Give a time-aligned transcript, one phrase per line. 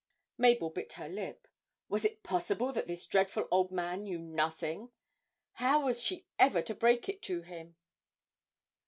[0.35, 1.47] Mabel bit her lip.
[1.87, 4.89] Was it possible that this dreadful old man knew nothing
[5.53, 7.75] how was she ever to break it to him?